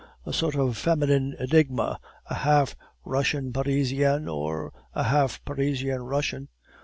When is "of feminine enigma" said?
0.55-1.99